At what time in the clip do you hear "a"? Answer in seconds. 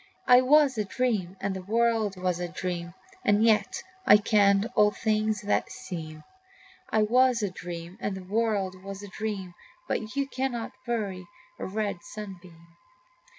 0.79-0.83, 2.39-2.47, 7.43-7.51, 9.03-9.07, 11.59-11.67